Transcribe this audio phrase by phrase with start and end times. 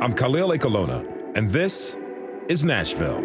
[0.00, 1.96] I'm Khalil Ekulona, and this
[2.48, 3.20] is Nashville.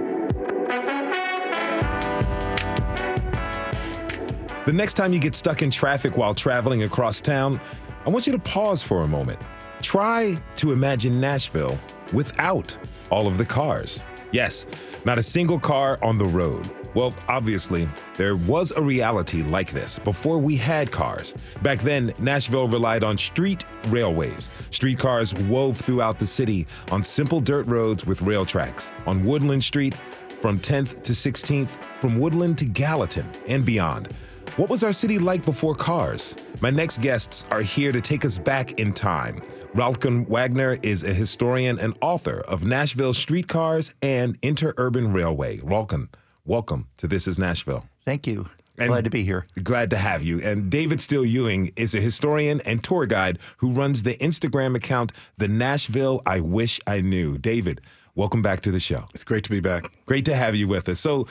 [4.66, 7.62] The next time you get stuck in traffic while traveling across town,
[8.08, 9.38] I want you to pause for a moment.
[9.84, 11.78] Try to imagine Nashville
[12.12, 12.76] without
[13.12, 14.02] all of the cars.
[14.32, 14.66] Yes,
[15.06, 16.72] not a single car on the road.
[16.94, 21.34] Well, obviously, there was a reality like this before we had cars.
[21.62, 24.50] Back then, Nashville relied on street railways.
[24.70, 28.92] Streetcars wove throughout the city on simple dirt roads with rail tracks.
[29.08, 29.96] On Woodland Street,
[30.30, 34.12] from 10th to 16th, from Woodland to Gallatin, and beyond.
[34.58, 36.36] What was our city like before cars?
[36.62, 39.42] My next guests are here to take us back in time.
[39.74, 45.60] Ralcon Wagner is a historian and author of Nashville Streetcars and Interurban Railway.
[45.64, 46.10] Ralcon,
[46.46, 47.86] welcome to This is Nashville.
[48.06, 48.50] Thank you.
[48.78, 49.46] And- Glad to be here.
[49.62, 50.42] Glad to have you.
[50.42, 55.12] And David Steele Ewing is a historian and tour guide who runs the Instagram account,
[55.38, 57.38] The Nashville I Wish I Knew.
[57.38, 57.82] David,
[58.16, 59.06] welcome back to the show.
[59.14, 59.86] It's great to be back.
[60.08, 61.00] Great to have you with us.
[61.00, 61.28] So,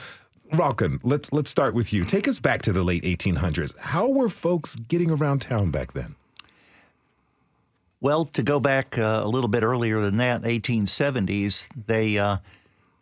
[0.53, 2.05] Ralcon, let's let's start with you.
[2.05, 3.77] Take us back to the late 1800s.
[3.77, 6.15] How were folks getting around town back then?
[7.99, 12.37] Well, to go back uh, a little bit earlier than that, 1870s, they, uh,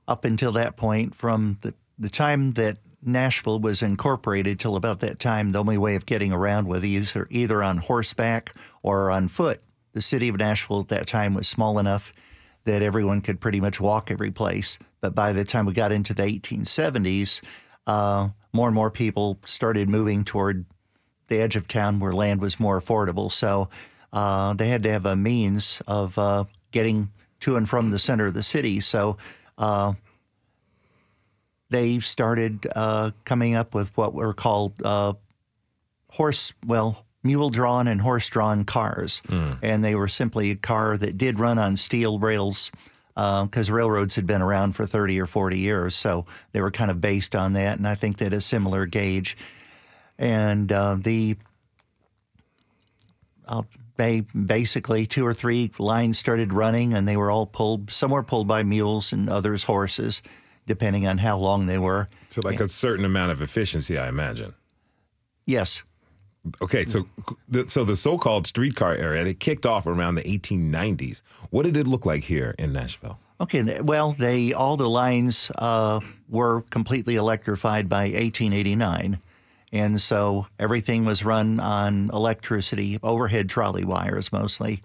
[0.08, 5.20] up until that point, from the, the time that Nashville was incorporated till about that
[5.20, 9.62] time, the only way of getting around was either, either on horseback or on foot.
[9.94, 12.12] The city of Nashville at that time was small enough
[12.66, 14.80] that everyone could pretty much walk every place.
[15.00, 17.42] But by the time we got into the 1870s,
[17.86, 20.66] uh, more and more people started moving toward
[21.28, 23.32] the edge of town where land was more affordable.
[23.32, 23.70] So
[24.12, 28.28] uh, they had to have a means of uh, getting to and from the center
[28.28, 28.80] of the city.
[28.80, 29.18] So
[29.58, 29.94] uh,
[31.72, 35.14] they started uh, coming up with what were called uh,
[36.10, 39.22] horse, well, mule drawn and horse drawn cars.
[39.62, 42.72] And they were simply a car that did run on steel rails
[43.16, 45.96] because railroads had been around for 30 or 40 years.
[45.96, 47.78] So they were kind of based on that.
[47.78, 49.38] And I think that a similar gauge.
[50.18, 51.38] And uh, the
[53.48, 53.64] uh,
[53.98, 57.92] they basically two or three lines started running, and they were all pulled.
[57.92, 60.22] Some were pulled by mules, and others horses,
[60.66, 62.08] depending on how long they were.
[62.30, 64.54] So, like a certain amount of efficiency, I imagine.
[65.46, 65.84] Yes,
[66.62, 67.08] Okay, so
[67.48, 71.22] the, so the so-called streetcar era it kicked off around the 1890s.
[71.52, 73.20] What did it look like here in Nashville?
[73.40, 73.82] Okay.
[73.82, 76.00] Well, they all the lines uh,
[76.30, 79.20] were completely electrified by 1889,
[79.72, 84.84] and so everything was run on electricity, overhead trolley wires mostly,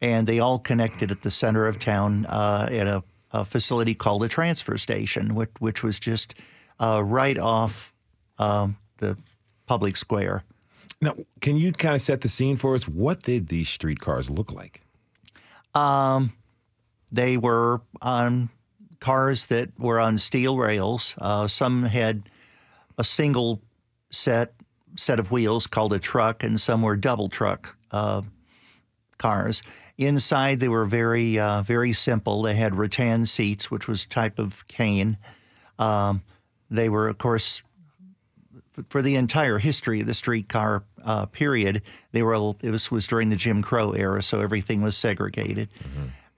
[0.00, 3.02] and they all connected at the center of town uh, at a,
[3.40, 6.34] a facility called a transfer station, which, which was just
[6.80, 7.92] uh, right off
[8.38, 9.16] um, the
[9.66, 10.44] public square.
[11.00, 12.88] Now, can you kind of set the scene for us?
[12.88, 14.80] What did these streetcars look like?
[15.74, 16.32] Um,
[17.12, 18.48] they were on
[19.00, 21.14] cars that were on steel rails.
[21.18, 22.28] Uh, some had
[22.96, 23.60] a single
[24.10, 24.54] set
[24.98, 28.22] set of wheels called a truck, and some were double truck uh,
[29.18, 29.62] cars.
[29.98, 32.42] Inside, they were very uh, very simple.
[32.42, 35.16] They had rattan seats, which was type of cane.
[35.78, 36.22] Um,
[36.70, 37.62] they were, of course,
[38.90, 41.80] for the entire history of the streetcar uh, period,
[42.12, 45.68] they were all- it was was during the Jim Crow era, so everything was segregated,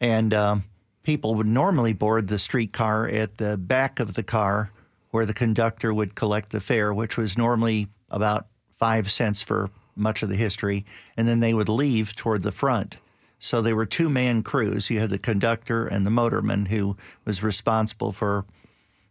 [0.00, 0.64] and um,
[1.02, 4.70] people would normally board the streetcar at the back of the car,
[5.10, 8.46] where the conductor would collect the fare, which was normally about
[8.78, 10.84] five cents for much of the history,
[11.16, 12.98] and then they would leave toward the front.
[13.38, 14.90] So they were two man crews.
[14.90, 18.44] You had the conductor and the motorman who was responsible for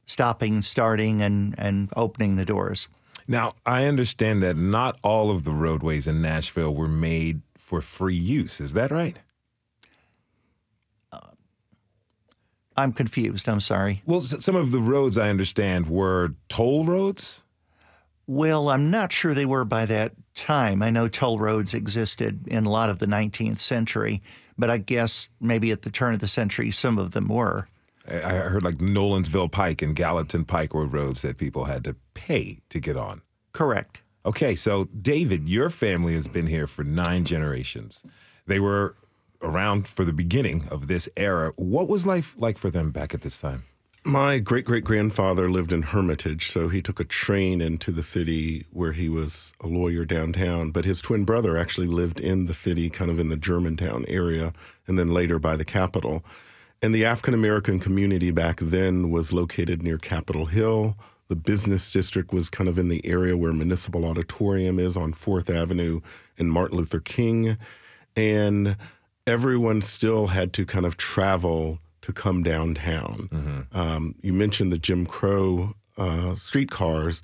[0.06, 2.88] stopping, starting, and, and opening the doors.
[3.28, 8.16] Now, I understand that not all of the roadways in Nashville were made for free
[8.16, 8.62] use.
[8.62, 9.20] Is that right?
[11.12, 11.32] Uh,
[12.78, 13.50] I'm confused.
[13.50, 14.02] I'm sorry.
[14.06, 17.42] Well, some of the roads I understand were toll roads.
[18.28, 20.82] Well, I'm not sure they were by that time.
[20.82, 24.22] I know toll roads existed in a lot of the 19th century,
[24.58, 27.68] but I guess maybe at the turn of the century, some of them were.
[28.08, 31.96] I I heard like Nolensville Pike and Gallatin Pike were roads that people had to
[32.14, 33.22] pay to get on.
[33.52, 34.02] Correct.
[34.26, 38.04] Okay, so David, your family has been here for nine generations.
[38.46, 38.96] They were
[39.42, 41.54] around for the beginning of this era.
[41.56, 43.64] What was life like for them back at this time?
[44.08, 48.66] My great great grandfather lived in Hermitage, so he took a train into the city
[48.72, 50.72] where he was a lawyer downtown.
[50.72, 54.54] But his twin brother actually lived in the city, kind of in the Germantown area,
[54.88, 56.24] and then later by the Capitol.
[56.82, 60.96] And the African American community back then was located near Capitol Hill.
[61.28, 65.50] The business district was kind of in the area where Municipal Auditorium is on Fourth
[65.50, 66.00] Avenue
[66.38, 67.58] and Martin Luther King.
[68.16, 68.78] And
[69.28, 73.28] everyone still had to kind of travel to come downtown.
[73.34, 73.78] Mm-hmm.
[73.78, 77.22] Um, you mentioned the Jim Crow uh, streetcars.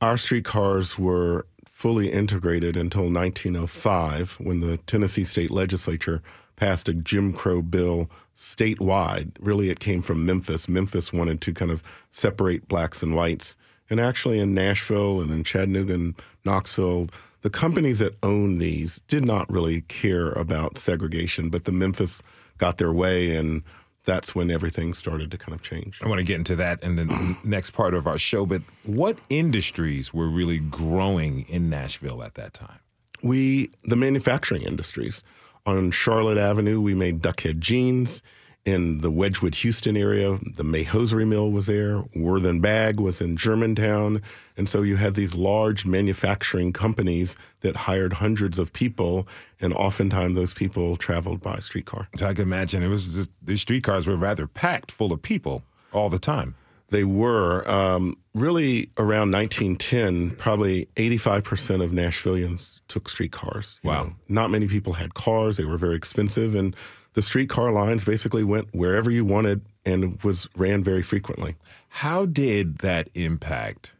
[0.00, 6.22] Our streetcars were fully integrated until 1905 when the Tennessee state legislature
[6.54, 9.32] passed a Jim Crow bill statewide.
[9.40, 10.68] Really, it came from Memphis.
[10.68, 13.56] Memphis wanted to kind of separate blacks and whites.
[13.90, 16.14] And actually, in Nashville and in Chattanooga and
[16.44, 17.08] Knoxville,
[17.40, 22.22] the companies that owned these did not really care about segregation, but the Memphis
[22.58, 23.64] got their way and
[24.04, 26.00] that's when everything started to kind of change.
[26.02, 29.18] I want to get into that in the next part of our show, but what
[29.28, 32.78] industries were really growing in Nashville at that time?
[33.22, 35.22] We, the manufacturing industries.
[35.64, 38.20] On Charlotte Avenue, we made Duckhead jeans
[38.64, 40.38] in the Wedgewood, Houston area.
[40.54, 42.02] The May Hosiery Mill was there.
[42.16, 44.22] Werthan Bag was in Germantown.
[44.56, 49.26] And so you had these large manufacturing companies that hired hundreds of people,
[49.60, 52.08] and oftentimes those people traveled by streetcar.
[52.16, 55.64] So I can imagine it was just, these streetcars were rather packed full of people
[55.92, 56.54] all the time.
[56.90, 57.68] They were.
[57.68, 63.80] Um, really, around 1910, probably 85% of Nashvillians took streetcars.
[63.82, 64.02] Wow.
[64.02, 64.12] Know.
[64.28, 66.54] Not many people had cars, they were very expensive.
[66.54, 66.76] And
[67.14, 71.56] the streetcar lines basically went wherever you wanted and was ran very frequently.
[71.88, 73.94] How did that impact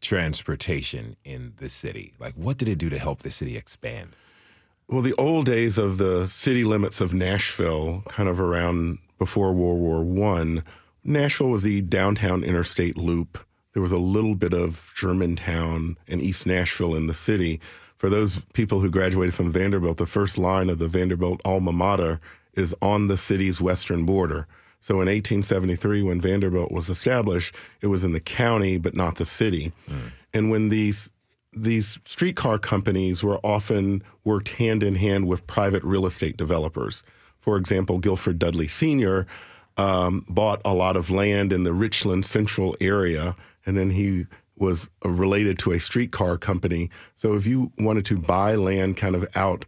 [0.00, 2.12] transportation in the city?
[2.18, 4.10] Like, what did it do to help the city expand?
[4.88, 9.78] Well, the old days of the city limits of Nashville, kind of around before World
[9.78, 10.64] War One,
[11.04, 13.38] Nashville was the downtown interstate loop.
[13.72, 17.60] There was a little bit of Germantown and East Nashville in the city.
[17.96, 22.20] For those people who graduated from Vanderbilt, the first line of the Vanderbilt alma mater
[22.54, 24.46] is on the city's western border.
[24.80, 29.24] So in 1873, when Vanderbilt was established, it was in the county but not the
[29.24, 29.72] city.
[29.88, 30.12] Mm.
[30.34, 31.12] And when these
[31.54, 37.02] these streetcar companies were often worked hand in hand with private real estate developers.
[37.40, 39.26] For example, Guilford Dudley Sr.
[39.76, 44.26] Um, bought a lot of land in the Richland Central area, and then he
[44.56, 46.90] was related to a streetcar company.
[47.14, 49.64] So if you wanted to buy land kind of out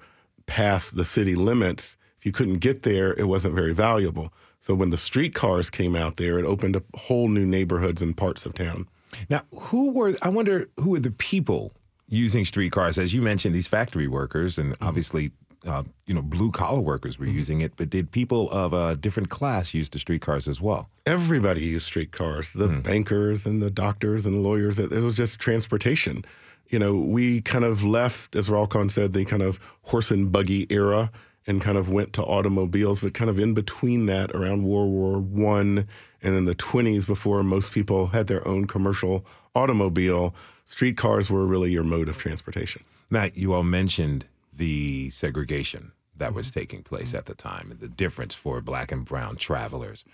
[0.46, 4.32] past the city limits, if you couldn't get there, it wasn't very valuable.
[4.58, 8.46] So when the streetcars came out there, it opened up whole new neighborhoods and parts
[8.46, 8.88] of town.
[9.28, 11.74] Now, who were, I wonder, who were the people
[12.08, 12.96] using streetcars?
[12.96, 14.88] As you mentioned, these factory workers, and mm-hmm.
[14.88, 15.32] obviously,
[15.66, 17.36] uh, you know, blue collar workers were mm-hmm.
[17.36, 20.88] using it, but did people of a different class use the streetcars as well?
[21.04, 22.82] Everybody used streetcars, the mm.
[22.82, 24.78] bankers and the doctors and lawyers.
[24.78, 26.24] It was just transportation.
[26.70, 30.66] You know, we kind of left, as Ralcon said, the kind of horse and buggy
[30.70, 31.12] era
[31.46, 35.18] and kind of went to automobiles, but kind of in between that, around World War
[35.18, 35.86] One
[36.22, 41.70] and then the 20s, before most people had their own commercial automobile, streetcars were really
[41.70, 42.82] your mode of transportation.
[43.10, 44.24] Matt, you all mentioned
[44.56, 46.60] the segregation that was mm-hmm.
[46.60, 50.04] taking place at the time and the difference for black and brown travelers.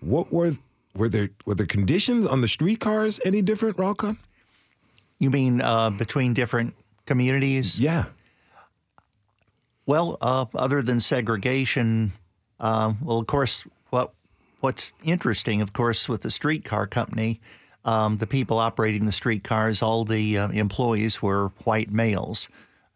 [0.00, 0.52] What were
[0.96, 4.18] were there were the conditions on the streetcars any different, Ralcon?
[5.20, 6.74] You mean uh, between different
[7.06, 7.78] communities?
[7.78, 8.06] Yeah.
[9.90, 12.12] Well, uh, other than segregation,
[12.60, 14.12] uh, well, of course, what
[14.60, 17.40] what's interesting, of course, with the streetcar company,
[17.84, 22.48] um, the people operating the streetcars, all the uh, employees were white males.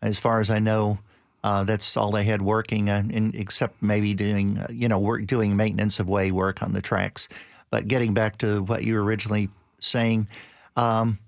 [0.03, 1.01] As far as I know,
[1.43, 5.27] uh, that's all they had working, uh, in, except maybe doing uh, you know work
[5.27, 7.27] doing maintenance of way work on the tracks.
[7.71, 9.49] But getting back to what you were originally
[9.81, 10.29] saying.
[10.77, 11.19] Um,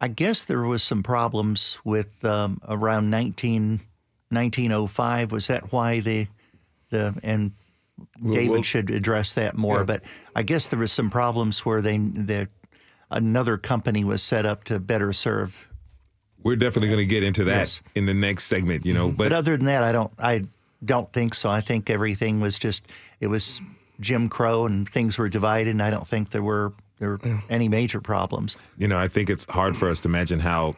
[0.00, 3.80] I guess there was some problems with um, around 19,
[4.30, 5.32] 1905.
[5.32, 6.26] Was that why the
[6.90, 7.52] the and
[8.30, 9.78] David well, should address that more?
[9.78, 9.84] Yeah.
[9.84, 10.04] But
[10.34, 12.48] I guess there was some problems where they that
[13.10, 15.68] another company was set up to better serve.
[16.42, 17.80] We're definitely going to get into that yes.
[17.94, 18.84] in the next segment.
[18.84, 19.16] You know, mm-hmm.
[19.16, 20.44] but, but other than that, I don't I
[20.84, 21.50] don't think so.
[21.50, 22.86] I think everything was just
[23.20, 23.60] it was
[24.00, 27.68] Jim Crow and things were divided, and I don't think there were there were any
[27.68, 28.56] major problems.
[28.78, 30.74] You know, I think it's hard for us to imagine how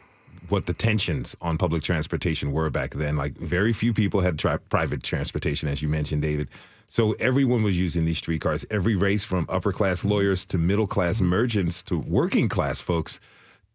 [0.47, 3.15] what the tensions on public transportation were back then.
[3.15, 6.49] Like very few people had tri- private transportation, as you mentioned, David.
[6.87, 8.65] So everyone was using these streetcars.
[8.71, 13.19] Every race from upper class lawyers to middle class merchants to working class folks.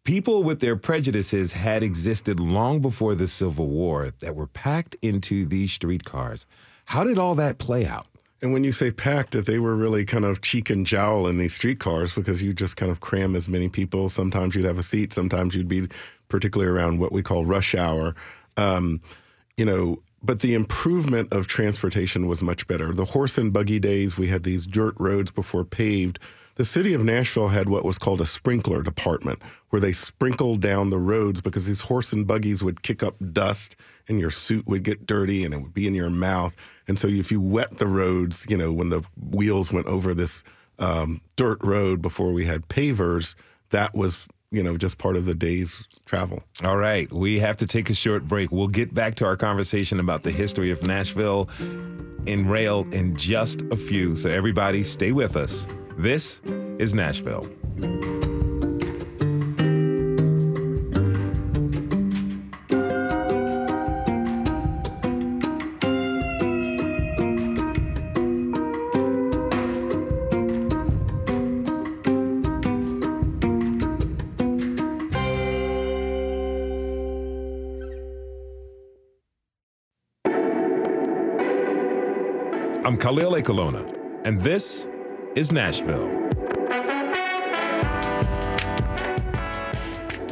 [0.03, 5.45] People with their prejudices had existed long before the Civil War that were packed into
[5.45, 6.45] these streetcars.
[6.85, 8.05] How did all that play out?
[8.41, 11.37] And when you say packed, that they were really kind of cheek and jowl in
[11.39, 14.09] these streetcars because you just kind of cram as many people.
[14.09, 15.87] Sometimes you'd have a seat, sometimes you'd be
[16.27, 18.15] particularly around what we call rush hour.
[18.57, 19.01] Um,
[19.57, 22.91] you know, but the improvement of transportation was much better.
[22.93, 26.19] The horse and buggy days, we had these dirt roads before paved.
[26.55, 29.39] The city of Nashville had what was called a sprinkler department,
[29.69, 33.75] where they sprinkled down the roads because these horse and buggies would kick up dust
[34.07, 36.55] and your suit would get dirty and it would be in your mouth.
[36.87, 40.43] And so if you wet the roads, you know, when the wheels went over this
[40.79, 43.35] um, dirt road before we had pavers,
[43.71, 46.43] that was you know, just part of the day's travel.
[46.63, 47.11] All right.
[47.11, 48.51] We have to take a short break.
[48.51, 51.49] We'll get back to our conversation about the history of Nashville
[52.25, 54.15] in rail in just a few.
[54.15, 55.67] So, everybody, stay with us.
[55.97, 56.41] This
[56.79, 57.47] is Nashville.
[83.05, 83.85] Khalil Ekulona,
[84.25, 84.87] and this
[85.35, 86.07] is Nashville.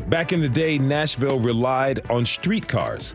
[0.07, 3.13] Back in the day, Nashville relied on streetcars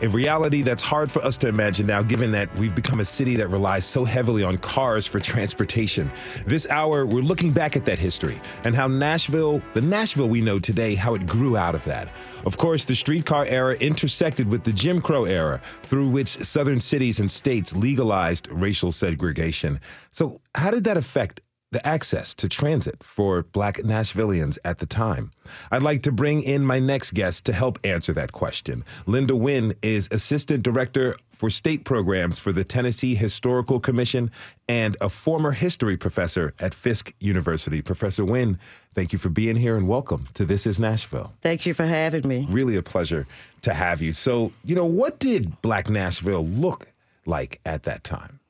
[0.00, 3.36] a reality that's hard for us to imagine now, given that we've become a city
[3.36, 6.10] that relies so heavily on cars for transportation.
[6.46, 10.58] This hour, we're looking back at that history and how Nashville, the Nashville we know
[10.58, 12.08] today, how it grew out of that.
[12.46, 17.20] Of course, the streetcar era intersected with the Jim Crow era, through which southern cities
[17.20, 19.80] and states legalized racial segregation.
[20.10, 25.30] So, how did that affect the access to transit for Black Nashvillians at the time?
[25.70, 28.84] I'd like to bring in my next guest to help answer that question.
[29.06, 34.30] Linda Wynn is Assistant Director for State Programs for the Tennessee Historical Commission
[34.68, 37.82] and a former history professor at Fisk University.
[37.82, 38.58] Professor Wynn,
[38.94, 41.32] thank you for being here and welcome to This is Nashville.
[41.42, 42.46] Thank you for having me.
[42.48, 43.26] Really a pleasure
[43.62, 44.12] to have you.
[44.12, 46.92] So, you know, what did Black Nashville look
[47.26, 48.40] like at that time?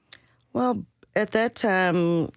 [0.53, 0.85] Well,
[1.15, 2.31] at that time,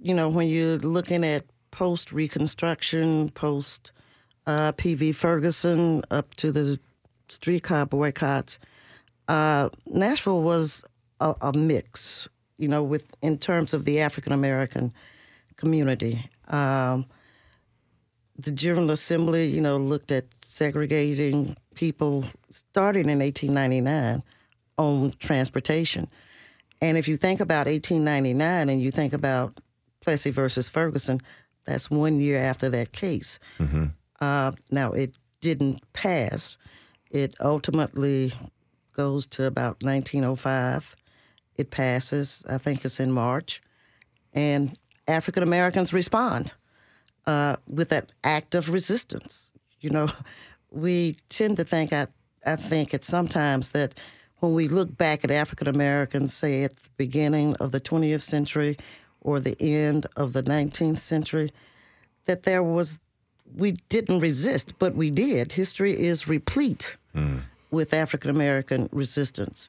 [0.00, 3.92] you know, when you're looking at post Reconstruction, post
[4.46, 6.78] uh, PV Ferguson, up to the
[7.28, 8.58] streetcar boycotts,
[9.28, 10.84] uh, Nashville was
[11.20, 14.92] a, a, mix, you know, with in terms of the African American
[15.56, 16.24] community.
[16.48, 17.06] Um,
[18.38, 24.22] the General Assembly, you know, looked at segregating people starting in 1899
[24.78, 26.08] on transportation.
[26.80, 29.60] And if you think about 1899 and you think about
[30.00, 31.20] Plessy versus Ferguson.
[31.64, 33.38] That's one year after that case.
[33.58, 33.86] Mm-hmm.
[34.20, 36.56] Uh, now, it didn't pass.
[37.10, 38.32] It ultimately
[38.92, 40.96] goes to about 1905.
[41.56, 43.60] It passes, I think it's in March,
[44.32, 46.52] and African Americans respond
[47.26, 49.50] uh, with that act of resistance.
[49.80, 50.08] You know,
[50.70, 52.06] we tend to think, I,
[52.46, 53.94] I think, it's sometimes that
[54.38, 58.76] when we look back at African Americans, say at the beginning of the 20th century
[59.28, 61.52] or the end of the 19th century,
[62.24, 62.98] that there was,
[63.54, 65.52] we didn't resist, but we did.
[65.52, 67.40] History is replete mm.
[67.70, 69.68] with African American resistance.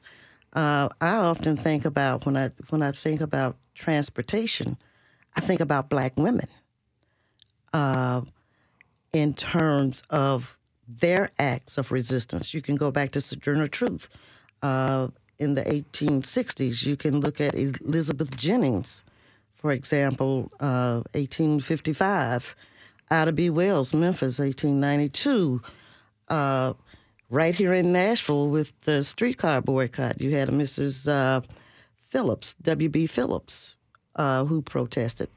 [0.52, 4.76] Uh, I often think about when I when I think about transportation,
[5.36, 6.48] I think about black women
[7.72, 8.22] uh,
[9.12, 12.52] in terms of their acts of resistance.
[12.52, 14.08] You can go back to Sojourner Truth
[14.62, 16.84] uh, in the 1860s.
[16.84, 19.04] You can look at Elizabeth Jennings
[19.60, 22.56] for example, uh, 1855,
[23.10, 23.50] Ida B.
[23.50, 25.60] Wells, Memphis, 1892.
[26.28, 26.72] Uh,
[27.28, 31.06] right here in Nashville with the streetcar boycott, you had a Mrs.
[31.06, 31.42] Uh,
[32.08, 33.06] Phillips, W.B.
[33.06, 33.74] Phillips,
[34.16, 35.28] uh, who protested.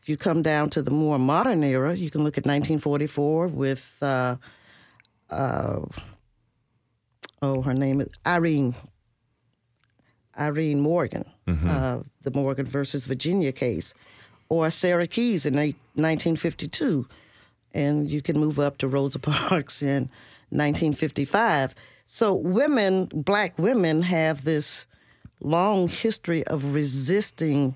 [0.00, 3.98] If you come down to the more modern era, you can look at 1944 with,
[4.00, 4.36] uh,
[5.28, 5.80] uh,
[7.42, 8.74] oh, her name is Irene
[10.38, 11.68] Irene Morgan, mm-hmm.
[11.68, 13.94] uh, the Morgan versus Virginia case,
[14.48, 17.06] or Sarah Keys in 1952.
[17.74, 20.10] And you can move up to Rosa Parks in
[20.50, 21.74] 1955.
[22.06, 24.86] So, women, black women, have this
[25.40, 27.74] long history of resisting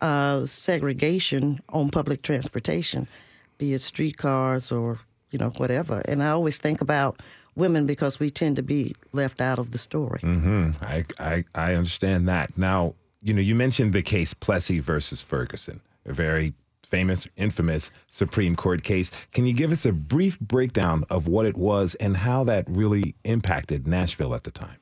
[0.00, 3.06] uh, segregation on public transportation,
[3.58, 5.00] be it streetcars or
[5.30, 6.02] you know whatever.
[6.06, 7.20] And I always think about
[7.58, 10.20] women because we tend to be left out of the story.
[10.20, 10.82] Mm-hmm.
[10.82, 12.56] I, I, I understand that.
[12.56, 18.56] Now, you know, you mentioned the case Plessy versus Ferguson, a very famous, infamous Supreme
[18.56, 19.10] Court case.
[19.32, 23.14] Can you give us a brief breakdown of what it was and how that really
[23.24, 24.78] impacted Nashville at the time?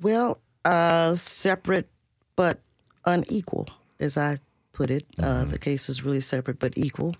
[0.00, 1.88] Well, uh, separate
[2.34, 2.60] but
[3.04, 3.68] unequal,
[4.00, 4.38] as I
[4.72, 5.06] put it.
[5.18, 5.42] Uh, mm-hmm.
[5.42, 7.14] Uh, the case is really separate but equal.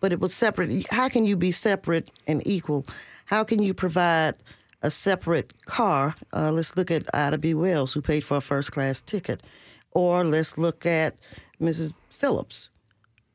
[0.00, 0.86] But it was separate.
[0.90, 2.84] How can you be separate and equal?
[3.26, 4.36] How can you provide
[4.82, 6.14] a separate car.
[6.32, 7.54] Uh, let's look at Ida B.
[7.54, 9.42] Wells, who paid for a first class ticket,
[9.90, 11.16] or let's look at
[11.60, 11.92] Mrs.
[12.08, 12.70] Phillips.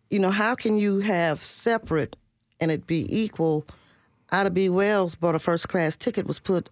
[0.09, 2.15] You know, how can you have separate
[2.59, 3.65] and it be equal?
[4.31, 4.69] Ida B.
[4.69, 6.69] Wells bought a first class ticket, was put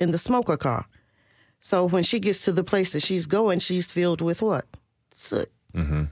[0.00, 0.86] in the smoker car.
[1.60, 4.64] So when she gets to the place that she's going, she's filled with what?
[5.10, 5.50] Soot.
[5.74, 6.04] Mm-hmm.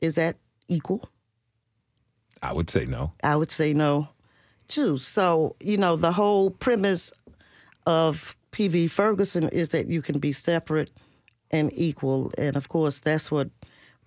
[0.00, 0.36] Is that
[0.68, 1.08] equal?
[2.40, 3.12] I would say no.
[3.22, 4.08] I would say no,
[4.68, 4.98] too.
[4.98, 7.12] So, you know, the whole premise
[7.86, 8.88] of P.V.
[8.88, 10.90] Ferguson is that you can be separate
[11.50, 12.32] and equal.
[12.38, 13.50] And of course, that's what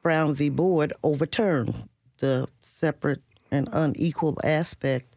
[0.01, 0.49] Brown v.
[0.49, 3.21] Board overturned the separate
[3.51, 5.15] and unequal aspect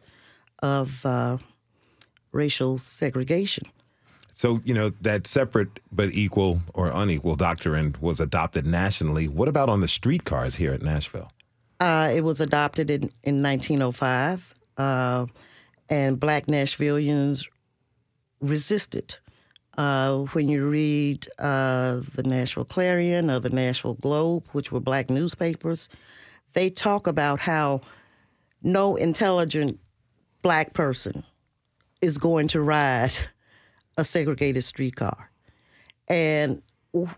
[0.61, 1.37] of uh,
[2.31, 3.67] racial segregation.
[4.33, 9.27] So, you know, that separate but equal or unequal doctrine was adopted nationally.
[9.27, 11.31] What about on the streetcars here at Nashville?
[11.79, 15.25] Uh, it was adopted in, in 1905, uh,
[15.89, 17.47] and black Nashvillians
[18.39, 19.15] resisted.
[19.77, 25.09] Uh, when you read uh, the Nashville Clarion or the Nashville Globe, which were black
[25.09, 25.87] newspapers,
[26.53, 27.81] they talk about how
[28.63, 29.79] no intelligent
[30.41, 31.23] black person
[32.01, 33.13] is going to ride
[33.97, 35.29] a segregated streetcar.
[36.07, 36.61] And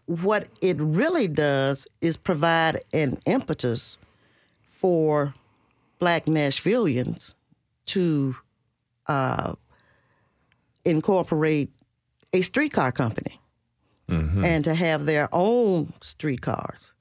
[0.05, 3.98] what it really does is provide an impetus
[4.69, 5.33] for
[6.00, 7.33] black Nashvillians
[7.88, 8.36] to
[9.08, 9.54] uh,
[10.86, 11.72] incorporate
[12.34, 13.40] a streetcar company
[14.10, 14.44] mm-hmm.
[14.44, 16.94] and to have their own streetcars.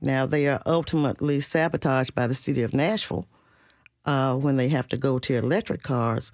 [0.00, 3.26] Now, they are ultimately sabotaged by the city of Nashville
[4.04, 6.32] uh, when they have to go to electric cars.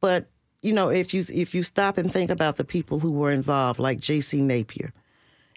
[0.00, 0.28] But
[0.62, 3.78] you know, if you if you stop and think about the people who were involved,
[3.78, 4.40] like J.C.
[4.42, 4.90] Napier,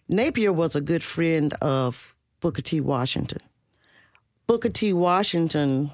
[0.08, 2.82] Napier was a good friend of Booker T.
[2.82, 3.42] Washington.
[4.46, 4.94] Booker T.
[4.94, 5.92] Washington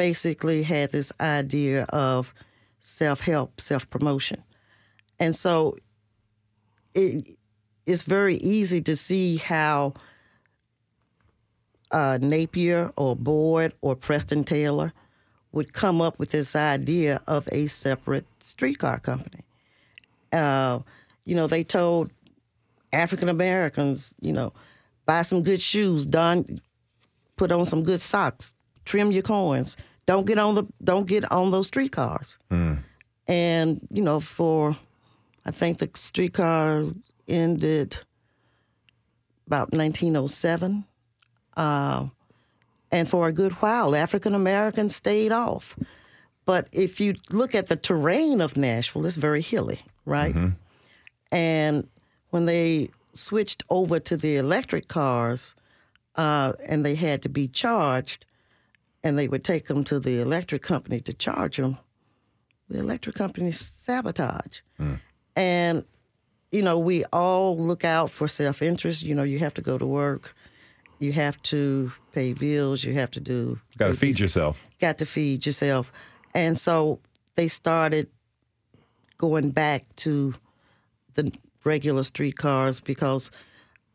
[0.00, 2.32] basically had this idea of
[2.78, 4.42] self help, self promotion.
[5.18, 5.76] And so
[6.94, 7.36] it,
[7.84, 9.92] it's very easy to see how
[11.90, 14.94] uh, Napier or Boyd or Preston Taylor
[15.52, 19.44] would come up with this idea of a separate streetcar company.
[20.32, 20.78] Uh,
[21.26, 22.10] you know, they told
[22.94, 24.54] African Americans, you know,
[25.04, 26.58] buy some good shoes, don,
[27.36, 28.54] put on some good socks,
[28.86, 29.76] trim your coins.
[30.06, 32.38] Don't get on the don't get on those streetcars.
[32.50, 32.78] Mm.
[33.28, 34.76] And you know, for
[35.44, 36.84] I think the streetcar
[37.28, 37.98] ended
[39.46, 40.84] about 1907.
[41.56, 42.06] Uh,
[42.92, 45.76] and for a good while, African Americans stayed off.
[46.44, 50.34] But if you look at the terrain of Nashville, it's very hilly, right?
[50.34, 50.54] Mm-hmm.
[51.32, 51.88] And
[52.30, 55.54] when they switched over to the electric cars
[56.16, 58.24] uh, and they had to be charged,
[59.02, 61.78] and they would take them to the electric company to charge them,
[62.68, 64.60] the electric company sabotage.
[64.78, 65.00] Mm.
[65.36, 65.84] And,
[66.52, 69.02] you know, we all look out for self interest.
[69.02, 70.34] You know, you have to go to work
[71.00, 72.84] you have to pay bills.
[72.84, 73.58] You have to do.
[73.78, 74.62] Got to feed yourself.
[74.80, 75.92] Got to feed yourself,
[76.34, 77.00] and so
[77.34, 78.08] they started
[79.18, 80.34] going back to
[81.14, 81.32] the
[81.64, 83.30] regular streetcars because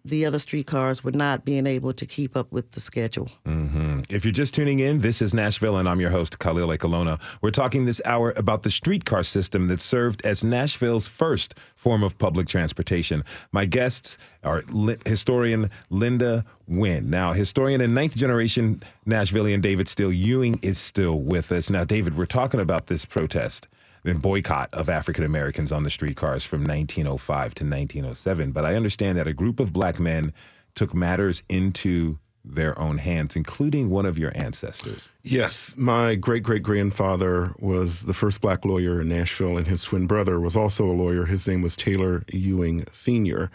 [0.06, 3.30] the other streetcars were not being able to keep up with the schedule.
[3.46, 4.02] Mm-hmm.
[4.10, 7.20] If you're just tuning in, this is Nashville, and I'm your host, Khalil Ekulona.
[7.42, 12.18] We're talking this hour about the streetcar system that served as Nashville's first form of
[12.20, 13.24] public transportation.
[13.52, 14.62] My guests are
[15.06, 17.10] historian Linda Wynn.
[17.10, 21.72] Now, historian and ninth generation Nashvilleian David Steele Ewing is still with us.
[21.72, 23.68] Now, David, we're talking about this protest
[24.06, 28.52] and boycott of African Americans on the streetcars from 1905 to 1907.
[28.52, 30.34] But I understand that a group of black men
[30.76, 35.10] took matters into their own hands, including one of your ancestors.
[35.24, 40.06] Yes, my great great grandfather was the first black lawyer in Nashville, and his twin
[40.06, 41.26] brother was also a lawyer.
[41.26, 43.50] His name was Taylor Ewing Sr.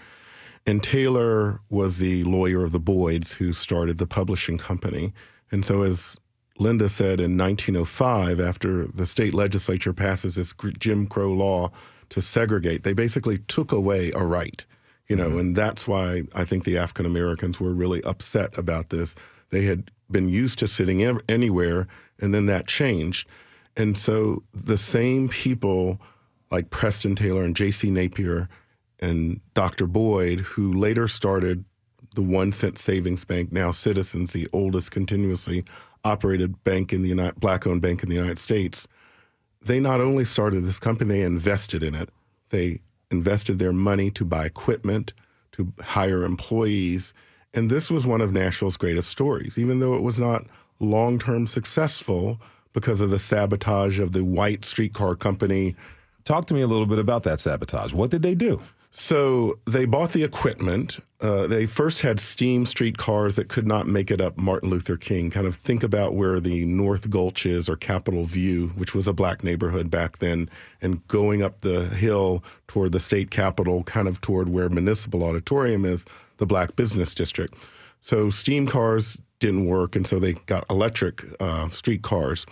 [0.66, 5.12] And Taylor was the lawyer of the Boyds who started the publishing company.
[5.50, 6.18] And so, as
[6.60, 11.70] Linda said in 1905, after the state legislature passes this Jim Crow law
[12.10, 14.64] to segregate, they basically took away a right,
[15.08, 15.38] you know, mm-hmm.
[15.38, 19.14] and that's why I think the African Americans were really upset about this.
[19.48, 21.88] They had been used to sitting ev- anywhere,
[22.20, 23.26] and then that changed.
[23.76, 26.00] And so the same people
[26.50, 27.90] like Preston Taylor and J.C.
[27.90, 28.48] Napier
[28.98, 29.86] and Dr.
[29.86, 31.64] Boyd, who later started
[32.14, 35.64] the one cent savings bank, now Citizens, the oldest continuously
[36.04, 38.88] operated bank in the United, black-owned bank in the United States,
[39.62, 42.08] they not only started this company, they invested in it.
[42.50, 45.12] They invested their money to buy equipment,
[45.52, 47.12] to hire employees,
[47.52, 50.44] and this was one of Nashville's greatest stories, even though it was not
[50.78, 52.40] long-term successful
[52.72, 55.74] because of the sabotage of the white streetcar company
[56.24, 57.92] Talk to me a little bit about that sabotage.
[57.92, 58.62] What did they do?
[58.92, 60.98] So they bought the equipment.
[61.20, 65.30] Uh, they first had steam streetcars that could not make it up Martin Luther King.
[65.30, 69.12] Kind of think about where the North Gulch is or Capitol View, which was a
[69.12, 70.50] black neighborhood back then,
[70.82, 75.84] and going up the hill toward the state capitol, kind of toward where Municipal Auditorium
[75.84, 76.04] is,
[76.38, 77.54] the black business district.
[78.00, 82.44] So steam cars didn't work, and so they got electric uh, streetcars,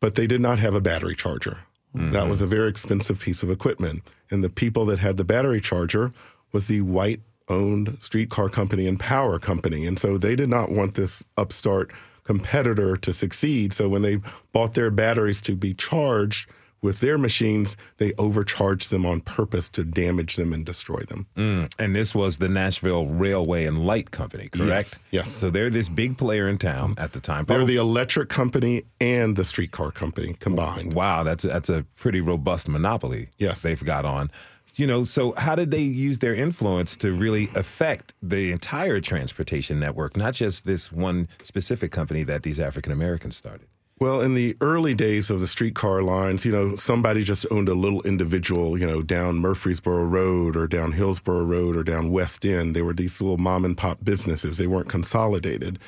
[0.00, 1.58] but they did not have a battery charger.
[1.94, 2.12] Mm-hmm.
[2.12, 4.02] That was a very expensive piece of equipment.
[4.30, 6.12] And the people that had the battery charger
[6.52, 9.86] was the white owned streetcar company and power company.
[9.86, 11.92] And so they did not want this upstart
[12.24, 13.72] competitor to succeed.
[13.72, 14.18] So when they
[14.52, 16.48] bought their batteries to be charged,
[16.84, 21.26] with their machines, they overcharged them on purpose to damage them and destroy them.
[21.34, 21.74] Mm.
[21.78, 24.68] And this was the Nashville Railway and Light Company, correct?
[24.70, 25.08] Yes.
[25.10, 25.30] yes.
[25.30, 27.46] So they're this big player in town at the time.
[27.46, 30.92] They're the electric company and the streetcar company combined.
[30.92, 33.30] Wow, that's a, that's a pretty robust monopoly.
[33.38, 34.30] Yes, they've got on.
[34.74, 39.80] You know, so how did they use their influence to really affect the entire transportation
[39.80, 43.68] network, not just this one specific company that these African Americans started?
[44.00, 47.74] Well, in the early days of the streetcar lines, you know, somebody just owned a
[47.74, 52.74] little individual, you know, down Murfreesboro Road or down Hillsborough Road or down West End.
[52.74, 54.58] They were these little mom and pop businesses.
[54.58, 55.78] They weren't consolidated.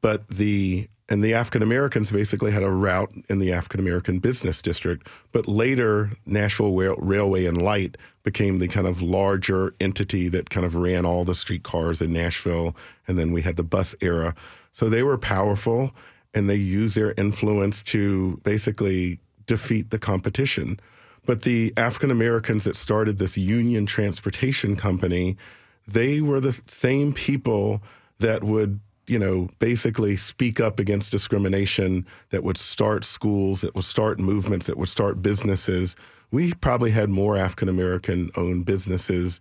[0.00, 4.60] But the and the African Americans basically had a route in the African American business
[4.60, 5.08] district.
[5.30, 10.74] But later, Nashville Railway and Light became the kind of larger entity that kind of
[10.74, 12.74] ran all the streetcars in Nashville.
[13.06, 14.34] And then we had the bus era.
[14.72, 15.92] So they were powerful
[16.34, 20.78] and they use their influence to basically defeat the competition.
[21.24, 25.36] But the African Americans that started this union transportation company,
[25.86, 27.82] they were the same people
[28.18, 33.84] that would, you know, basically speak up against discrimination, that would start schools, that would
[33.84, 35.96] start movements, that would start businesses.
[36.30, 39.40] We probably had more African American owned businesses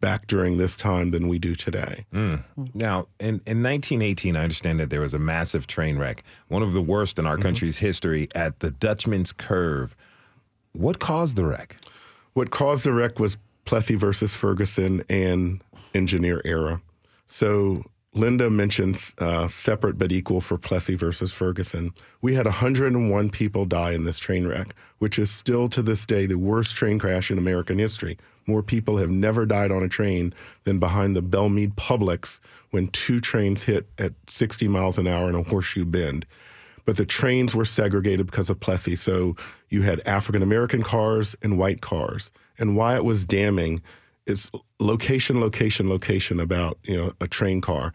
[0.00, 2.04] back during this time than we do today.
[2.12, 2.42] Mm.
[2.74, 6.72] Now, in, in 1918, I understand that there was a massive train wreck, one of
[6.72, 7.42] the worst in our mm-hmm.
[7.42, 9.96] country's history, at the Dutchman's Curve.
[10.72, 11.76] What caused the wreck?
[12.34, 15.60] What caused the wreck was Plessy versus Ferguson and
[15.94, 16.80] engineer error.
[17.26, 17.84] So
[18.16, 21.92] Linda mentions uh, separate but equal for Plessy versus Ferguson.
[22.22, 26.24] We had 101 people die in this train wreck, which is still to this day
[26.24, 28.16] the worst train crash in American history.
[28.46, 30.32] More people have never died on a train
[30.64, 35.28] than behind the Belle Meade Publix when two trains hit at 60 miles an hour
[35.28, 36.24] in a horseshoe bend.
[36.86, 38.96] But the trains were segregated because of Plessy.
[38.96, 39.36] So
[39.68, 42.30] you had African American cars and white cars.
[42.58, 43.82] And why it was damning
[44.26, 47.92] is location, location, location about you know a train car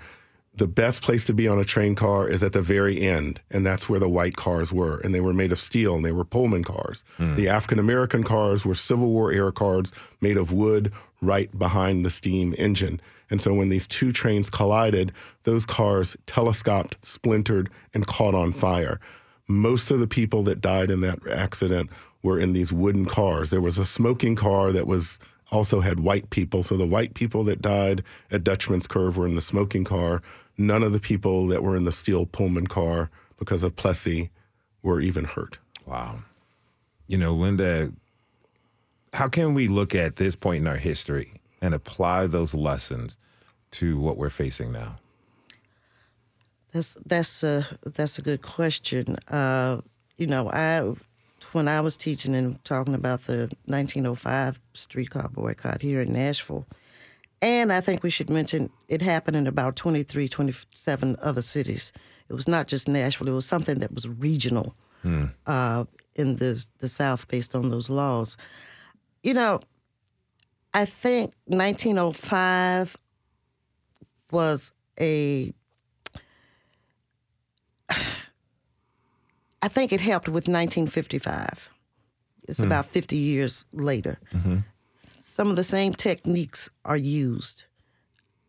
[0.53, 3.65] the best place to be on a train car is at the very end, and
[3.65, 4.99] that's where the white cars were.
[4.99, 7.03] And they were made of steel, and they were Pullman cars.
[7.19, 7.35] Mm.
[7.35, 10.91] The African American cars were Civil War era cars made of wood,
[11.21, 12.99] right behind the steam engine.
[13.29, 15.13] And so when these two trains collided,
[15.43, 18.99] those cars telescoped, splintered, and caught on fire.
[19.47, 21.89] Most of the people that died in that accident
[22.23, 23.51] were in these wooden cars.
[23.51, 25.17] There was a smoking car that was
[25.51, 26.63] also had white people.
[26.63, 30.21] So the white people that died at Dutchman's Curve were in the smoking car.
[30.57, 34.29] None of the people that were in the steel Pullman car because of Plessy
[34.81, 35.57] were even hurt.
[35.85, 36.19] Wow.
[37.07, 37.91] You know, Linda,
[39.13, 43.17] how can we look at this point in our history and apply those lessons
[43.71, 44.97] to what we're facing now?
[46.71, 49.17] That's that's a that's a good question.
[49.27, 49.81] Uh,
[50.17, 50.93] you know, I
[51.54, 56.67] when I was teaching and talking about the 1905 streetcar boycott here in Nashville,
[57.41, 61.91] and I think we should mention it happened in about 23, 27 other cities.
[62.30, 65.25] It was not just Nashville, it was something that was regional hmm.
[65.47, 68.38] uh, in the, the South based on those laws.
[69.23, 69.60] You know,
[70.73, 72.95] I think 1905
[74.32, 75.54] was a.
[79.62, 81.69] I think it helped with 1955.
[82.47, 82.65] It's hmm.
[82.65, 84.17] about 50 years later.
[84.34, 84.60] Mm-hmm
[85.04, 87.65] some of the same techniques are used.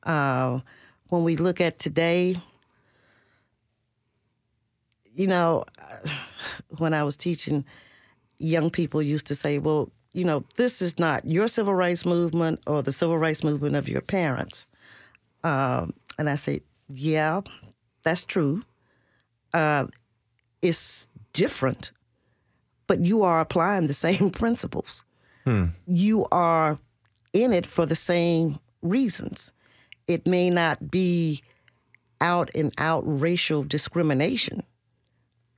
[0.03, 0.61] Uh,
[1.09, 2.37] when we look at today,
[5.15, 5.65] you know,
[6.79, 7.65] when I was teaching,
[8.39, 12.61] young people used to say, well, you know, this is not your civil rights movement
[12.67, 14.67] or the civil rights movement of your parents.
[15.43, 17.41] Um, and I say, yeah,
[18.03, 18.63] that's true.
[19.55, 19.87] Uh,
[20.63, 21.91] it's different,
[22.87, 25.05] but you are applying the same principles
[25.45, 25.67] hmm.
[25.87, 26.79] you are
[27.33, 29.53] in it for the same reasons.
[30.07, 31.43] It may not be
[32.21, 34.63] out and out racial discrimination,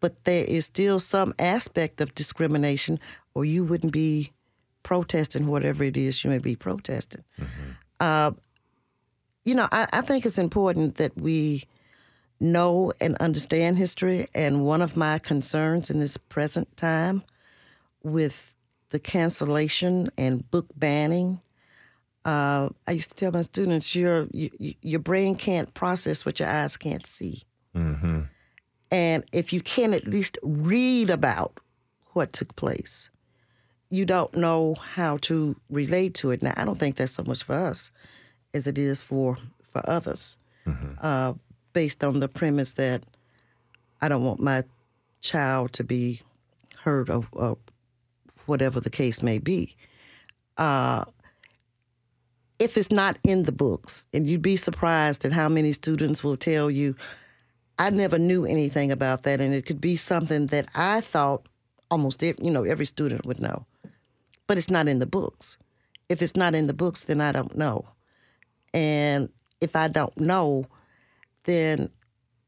[0.00, 2.98] but there is still some aspect of discrimination,
[3.34, 4.32] or you wouldn't be
[4.82, 7.24] protesting whatever it is you may be protesting.
[8.00, 8.32] Uh,
[9.44, 11.64] you know, I, I think it's important that we
[12.44, 14.26] know and understand history.
[14.34, 17.22] And one of my concerns in this present time
[18.02, 18.56] with
[18.90, 21.40] the cancellation and book banning,
[22.24, 24.50] uh, I used to tell my students, your you,
[24.82, 27.42] your brain can't process what your eyes can't see.
[28.90, 31.58] And if you can at least read about
[32.12, 33.10] what took place,
[33.90, 36.42] you don't know how to relate to it.
[36.42, 37.90] Now, I don't think that's so much for us
[38.52, 40.36] as it is for for others,
[41.00, 41.34] uh,
[41.74, 43.04] based on the premise that
[44.00, 44.64] I don't want my
[45.20, 46.22] child to be
[46.78, 47.58] hurt or, or
[48.46, 49.76] whatever the case may be.
[50.56, 51.04] Uh,
[52.58, 56.36] if it's not in the books, and you'd be surprised at how many students will
[56.36, 56.94] tell you,
[57.78, 61.46] I never knew anything about that, and it could be something that I thought
[61.90, 63.66] almost you know every student would know,
[64.46, 65.56] but it's not in the books.
[66.08, 67.84] If it's not in the books, then I don't know,
[68.72, 69.28] and
[69.60, 70.66] if I don't know,
[71.44, 71.90] then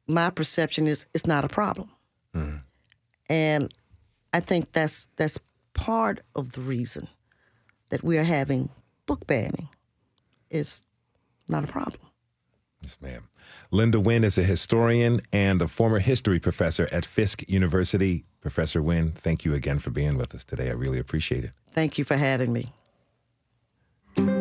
[0.06, 1.90] my perception is it's not a problem,
[2.34, 2.56] mm-hmm.
[3.28, 3.72] and
[4.32, 5.38] I think that's that's
[5.74, 7.08] part of the reason
[7.90, 8.68] that we are having
[9.06, 9.68] book banning.
[10.48, 10.82] Is
[11.48, 12.00] not a problem.
[12.82, 13.28] Yes, ma'am.
[13.72, 18.24] Linda Wynn is a historian and a former history professor at Fisk University.
[18.40, 20.68] Professor Wynn, thank you again for being with us today.
[20.68, 21.50] I really appreciate it.
[21.72, 22.72] Thank you for having me.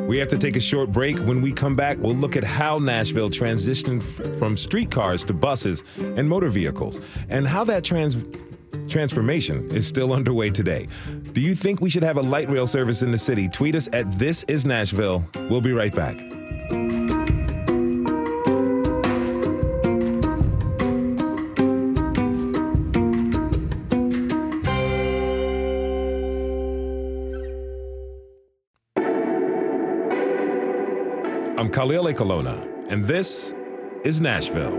[0.07, 1.17] We have to take a short break.
[1.19, 5.83] When we come back, we'll look at how Nashville transitioned f- from streetcars to buses
[5.97, 8.23] and motor vehicles and how that trans-
[8.87, 10.87] transformation is still underway today.
[11.33, 13.47] Do you think we should have a light rail service in the city?
[13.49, 15.25] Tweet us at This Is Nashville.
[15.49, 16.15] We'll be right back.
[31.85, 33.53] Khalil Ekulona, and this
[34.03, 34.75] is Nashville.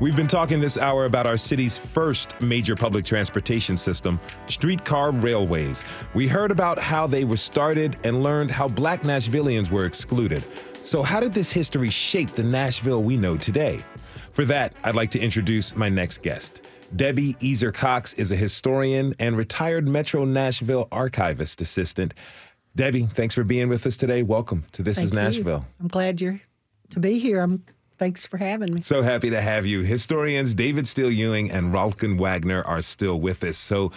[0.00, 5.84] We've been talking this hour about our city's first major public transportation system, streetcar railways.
[6.14, 10.44] We heard about how they were started and learned how black Nashvillians were excluded.
[10.80, 13.84] So, how did this history shape the Nashville we know today?
[14.32, 16.62] For that, I'd like to introduce my next guest.
[16.96, 22.14] Debie Oeser Cox is a historian and retired Metro Nashville archivist assistant.
[22.76, 24.24] Debie, thanks for being with us today.
[24.24, 25.18] Welcome to This Thank is you.
[25.18, 25.66] Nashville.
[25.80, 26.40] I'm glad you're
[26.90, 27.40] to be here.
[27.40, 27.62] I'm
[27.98, 28.80] thanks for having me.
[28.80, 29.82] So happy to have you.
[29.82, 33.56] Historians David Steele Ewing and Ralcon Wagner are still with us.
[33.56, 33.92] So,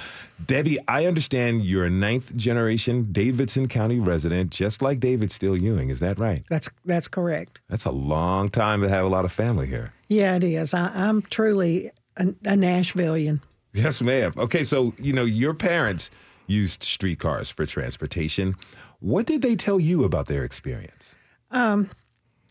[0.46, 5.90] Debie, I understand you're a ninth generation Davidson County resident, just like David Steele Ewing.
[5.90, 6.44] Is that right?
[6.48, 7.62] That's that's correct.
[7.70, 9.92] That's a long time to have a lot of family here.
[10.08, 10.76] Yeah, it is.
[10.76, 13.42] I, I'm truly a, a Nashvilleian.
[13.74, 14.34] Yes, ma'am.
[14.38, 16.12] Okay, so, you know, your parents
[16.48, 18.56] used streetcars for transportation.
[19.00, 21.14] What did they tell you about their experience?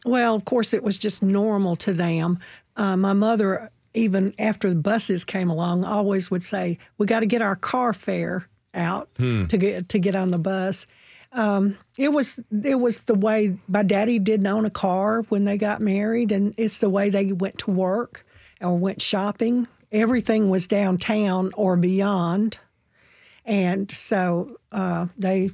[0.05, 2.39] Well, of course, it was just normal to them.
[2.77, 7.27] Uh, my mother, even after the buses came along, always would say, "We got to
[7.27, 9.09] get our car fare out
[9.49, 10.87] to get to get on the bus."
[11.33, 15.59] Um, it was it was the way my daddy didn't own a car when they
[15.59, 18.25] got married, and it's the way they went to work
[18.61, 19.67] or went shopping.
[19.91, 22.59] Everything was downtown or beyond,
[23.47, 25.51] and so uh, they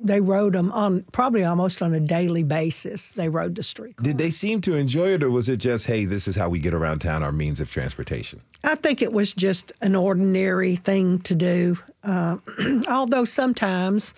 [0.00, 3.10] they rode them on probably almost on a daily basis.
[3.12, 4.04] They rode the streetcar.
[4.04, 6.58] Did they seem to enjoy it, or was it just, hey, this is how we
[6.58, 8.40] get around town, our means of transportation?
[8.64, 11.78] I think it was just an ordinary thing to do.
[12.02, 12.38] Uh,
[12.88, 14.14] although sometimes,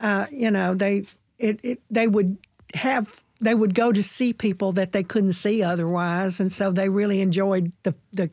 [0.00, 1.04] uh, you know, they
[1.38, 2.38] it, it they would
[2.74, 6.88] have they would go to see people that they couldn't see otherwise, and so they
[6.88, 8.30] really enjoyed the the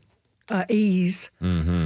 [0.49, 1.29] uh, ease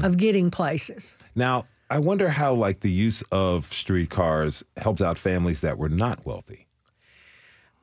[0.03, 1.15] of getting places.
[1.35, 6.25] Now, I wonder how like the use of streetcars helped out families that were not
[6.25, 6.67] wealthy.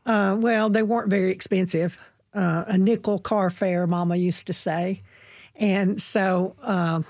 [0.05, 1.99] Uh, well, they weren't very expensive.
[2.33, 5.01] Uh, a nickel car fare, Mama used to say,
[5.57, 6.55] and so.
[6.63, 7.03] Uh,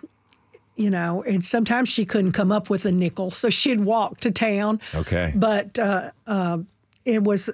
[0.79, 4.31] you know, and sometimes she couldn't come up with a nickel, so she'd walk to
[4.31, 4.79] town.
[4.95, 5.33] Okay.
[5.35, 6.59] But uh, uh,
[7.07, 7.49] it was,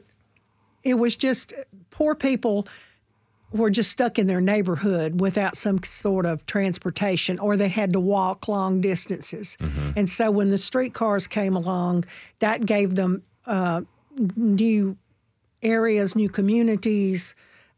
[0.83, 1.53] it was just
[1.91, 2.67] poor people
[3.53, 8.01] were just stuck in their neighborhood without some sort of transportation, or they had to
[8.01, 9.57] walk long distances.
[9.97, 12.05] And so when the streetcars came along,
[12.39, 13.83] that gave them uh,
[14.37, 14.97] new
[15.63, 17.35] areas, new communities.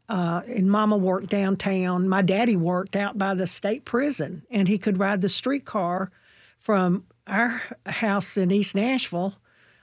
[0.07, 2.07] Uh, and Mama worked downtown.
[2.07, 6.11] My daddy worked out by the state prison, and he could ride the streetcar
[6.59, 9.35] from our house in East Nashville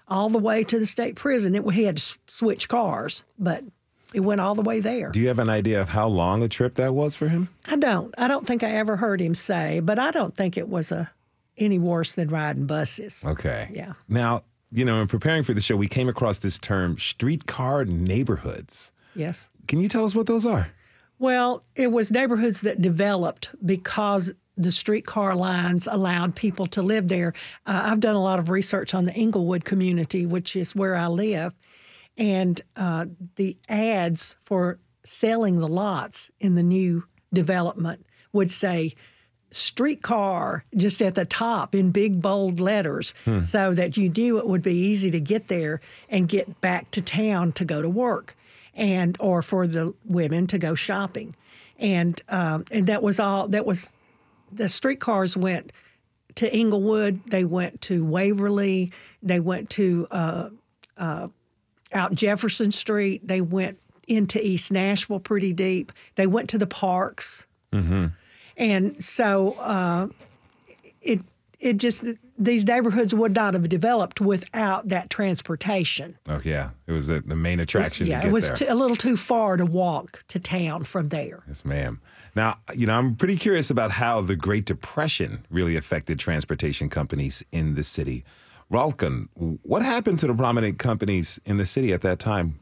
[0.09, 1.55] all the way to the state prison.
[1.55, 3.65] It, he had to switch cars, but
[4.15, 5.11] It went all the way there.
[5.11, 7.49] Do you have an idea of how long a trip that was for him?
[7.65, 8.15] I don't.
[8.19, 11.11] I don't think I ever heard him say, but I don't think it was a
[11.59, 13.23] any worse than riding buses.
[13.25, 13.71] Okay.
[13.73, 13.93] Yeah.
[14.09, 18.93] Now, you know, in preparing for the show, we came across this term streetcar neighborhoods.
[19.15, 19.49] Yes.
[19.69, 20.71] Can you tell us what those are?
[21.19, 27.33] Well, it was neighborhoods that developed because the streetcar lines allowed people to live there.
[27.67, 31.07] Uh, I've done a lot of research on the Inglewood community, which is where I
[31.07, 31.55] live,
[32.19, 38.95] and uh, the ads for selling the lots in the new development would say
[39.51, 44.63] streetcar just at the top in big bold letters so that you knew it would
[44.63, 48.35] be easy to get there and get back to town to go to work
[48.75, 51.35] and or for the women to go shopping.
[51.79, 53.93] And um, and that was all that was
[54.51, 55.73] the streetcars went
[56.37, 60.49] to Inglewood they went to Waverly they went to uh,
[60.97, 61.29] uh,
[61.95, 63.79] out Jefferson Street they went
[64.09, 67.47] into East Nashville pretty deep they went to the parks
[68.57, 70.09] and so uh,
[71.01, 71.23] it
[71.59, 72.05] it just
[72.39, 76.19] these neighborhoods would not have developed without that transportation.
[76.29, 76.71] Oh, yeah.
[76.87, 79.17] It was the, the main attraction yeah, to get it was t- a little too
[79.17, 81.43] far to walk to town from there.
[81.47, 82.01] Yes, ma'am.
[82.35, 87.45] Now, you know, I'm pretty curious about how the Great Depression really affected transportation companies
[87.53, 88.25] in the city.
[88.73, 89.29] Ralcon,
[89.63, 92.59] what happened to the prominent companies in the city at that time?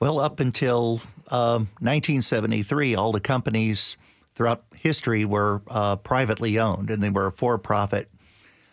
[0.00, 1.00] Well, up until
[1.30, 3.96] um 1973, all the companies
[4.34, 8.10] throughout history were uh, privately owned and they were for profit.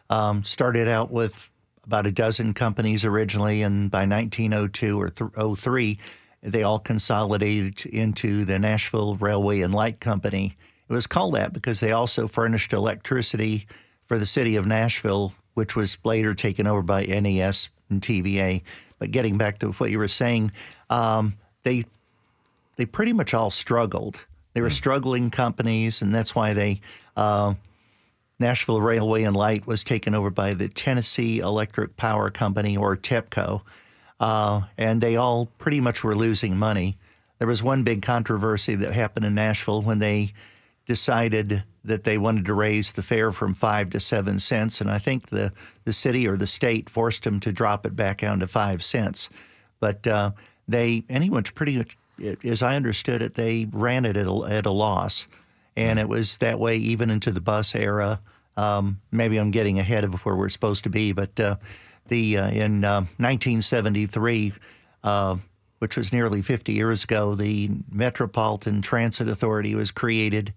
[0.10, 1.52] Um, started out with
[1.84, 6.00] about a dozen companies originally, and by 1902 or th- 03,
[6.42, 10.56] they all consolidated into the Nashville Railway and Light Company.
[10.88, 13.68] It was called that because they also furnished electricity
[14.06, 18.62] for the city of Nashville, which was later taken over by NES and TVA.
[18.98, 20.54] But getting back to what you were saying,
[20.90, 21.84] um, they
[22.78, 24.26] they pretty much all struggled.
[24.54, 26.80] They were struggling companies, and that's why they
[27.18, 27.56] uh,
[28.40, 33.62] Nashville Railway and Light was taken over by the Tennessee Electric Power Company or TEPCO,
[34.22, 36.98] uh, and they all pretty much were losing money.
[37.38, 40.32] There was one big controversy that happened in Nashville when they
[40.90, 44.98] decided that they wanted to raise the fare from five to seven cents, and I
[44.98, 45.54] think the
[45.86, 49.30] the city or the state forced them to drop it back down to five cents.
[49.80, 50.32] But uh,
[50.68, 51.96] they anyone's pretty much,
[52.44, 55.28] as I understood it, they ran it at a, at a loss,
[55.78, 58.20] and it was that way even into the bus era.
[58.58, 61.58] Um, maybe I'm getting ahead of where we're supposed to be, but uh,
[62.08, 64.54] the uh, in uh, 1973,
[65.04, 65.36] uh,
[65.78, 70.52] which was nearly 50 years ago, the Metropolitan Transit Authority was created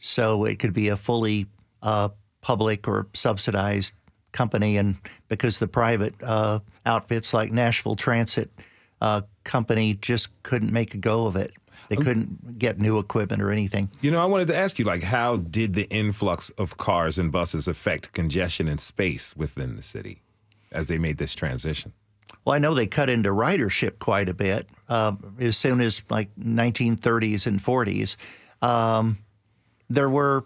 [0.00, 1.46] so it could be a fully
[1.82, 2.08] uh,
[2.40, 3.92] public or subsidized
[4.32, 4.76] company.
[4.76, 4.96] And
[5.28, 8.50] because the private uh, outfits like Nashville Transit
[9.00, 11.52] uh, Company just couldn't make a go of it,
[11.88, 13.90] they couldn't get new equipment or anything.
[14.00, 17.32] You know, I wanted to ask you, like, how did the influx of cars and
[17.32, 20.22] buses affect congestion and space within the city
[20.70, 21.92] as they made this transition?
[22.44, 26.34] Well, I know they cut into ridership quite a bit um, as soon as like
[26.36, 28.16] 1930s and 40s.
[28.62, 29.18] Um,
[29.90, 30.44] there were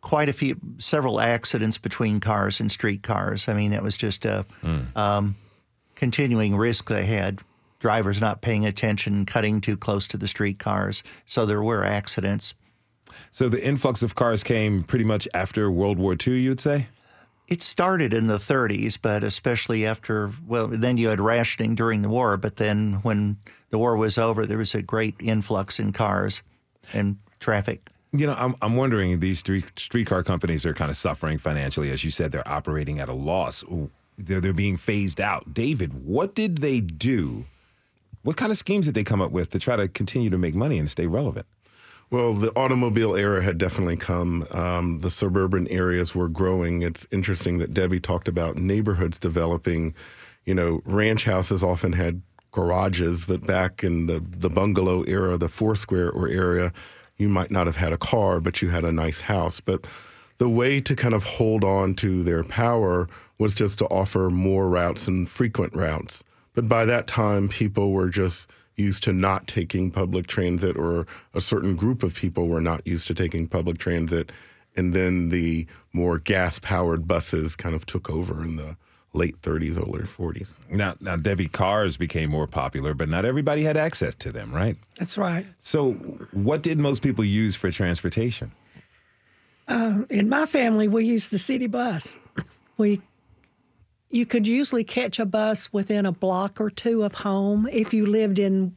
[0.00, 3.48] quite a few, several accidents between cars and streetcars.
[3.48, 4.46] I mean, it was just a
[4.94, 5.34] um,
[5.96, 7.40] continuing risk they had.
[7.80, 11.02] Drivers not paying attention, cutting too close to the streetcars.
[11.26, 12.54] So there were accidents.
[13.30, 16.88] So the influx of cars came pretty much after World War II, you'd say?
[17.46, 22.08] It started in the 30s, but especially after, well, then you had rationing during the
[22.08, 23.38] war, but then when
[23.70, 26.42] the war was over, there was a great influx in cars
[26.92, 27.80] and traffic.
[28.12, 31.90] You know, I'm, I'm wondering these street, streetcar companies are kind of suffering financially.
[31.90, 33.62] As you said, they're operating at a loss.
[34.16, 35.52] They're, they're being phased out.
[35.52, 37.44] David, what did they do?
[38.22, 40.54] What kind of schemes did they come up with to try to continue to make
[40.54, 41.46] money and stay relevant?
[42.10, 44.46] Well, the automobile era had definitely come.
[44.50, 46.80] Um, the suburban areas were growing.
[46.80, 49.94] It's interesting that Debie talked about neighborhoods developing.
[50.46, 55.50] You know, ranch houses often had garages, but back in the, the bungalow era, the
[55.50, 56.72] four square or area,
[57.18, 59.60] you might not have had a car, but you had a nice house.
[59.60, 59.86] But
[60.38, 64.68] the way to kind of hold on to their power was just to offer more
[64.68, 66.22] routes and frequent routes.
[66.54, 71.40] But by that time, people were just used to not taking public transit, or a
[71.40, 74.30] certain group of people were not used to taking public transit.
[74.76, 78.76] And then the more gas powered buses kind of took over in the
[79.12, 80.58] late 30s, early 40s.
[80.70, 84.76] Now, now, Debie, cars became more popular, but not everybody had access to them, right?
[84.98, 85.46] That's right.
[85.60, 85.92] So,
[86.32, 88.52] what did most people use for transportation?
[90.10, 92.18] In my family, we used the city bus.
[92.78, 93.02] We
[94.10, 98.06] you could usually catch a bus within a block or two of home if you
[98.06, 98.74] lived in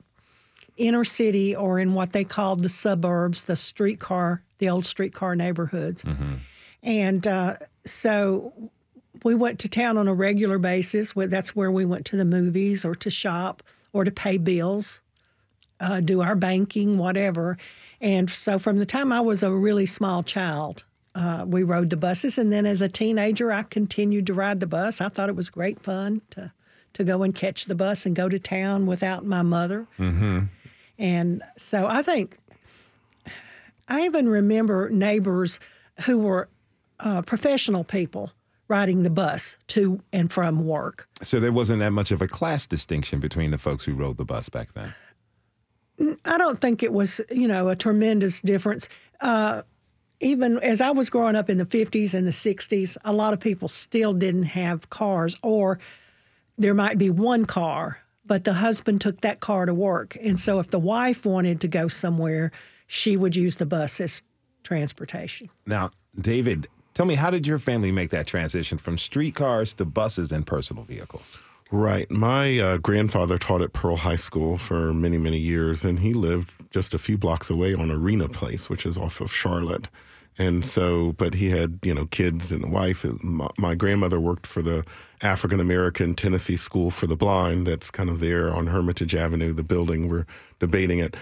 [0.75, 6.03] inner city or in what they called the suburbs, the streetcar, the old streetcar neighborhoods.
[6.83, 8.71] And uh, so
[9.23, 11.13] we went to town on a regular basis.
[11.15, 13.63] That's where we went to the movies or to shop
[13.93, 15.01] or to pay bills,
[15.79, 17.57] uh, do our banking, whatever.
[17.99, 21.97] And so from the time I was a really small child, uh, we rode the
[21.97, 22.37] buses.
[22.37, 25.01] And then as a teenager, I continued to ride the bus.
[25.01, 26.51] I thought it was great fun to,
[26.93, 29.87] to go and catch the bus and go to town without my mother.
[30.97, 32.37] And so I think
[33.87, 35.59] I even remember neighbors
[36.05, 36.47] who were
[36.99, 38.31] uh, professional people
[38.71, 41.05] riding the bus to and from work.
[41.21, 44.23] So there wasn't that much of a class distinction between the folks who rode the
[44.23, 44.93] bus back then.
[46.23, 48.87] I don't think it was, you know, a tremendous difference.
[49.19, 49.63] Uh,
[50.21, 53.41] even as I was growing up in the 50s and the 60s, a lot of
[53.41, 55.77] people still didn't have cars, or
[56.57, 60.15] there might be one car, but the husband took that car to work.
[60.21, 62.53] And so if the wife wanted to go somewhere,
[62.87, 64.21] she would use the bus as
[64.63, 65.49] transportation.
[65.65, 70.31] Now, David, tell me, how did your family make that transition from streetcars to buses
[70.31, 71.37] and personal vehicles?
[71.71, 72.11] Right.
[72.11, 76.53] My uh, grandfather taught at Pearl High School for many, many years, and he lived
[76.69, 79.87] just a few blocks away on Arena Place, which is off of Charlotte.
[80.37, 83.05] And so, but he had, you know, kids and a wife.
[83.23, 84.83] My, my grandmother worked for the
[85.21, 87.67] African American Tennessee School for the Blind.
[87.67, 90.25] That's kind of there on Hermitage Avenue, the building we're
[90.59, 91.15] debating it.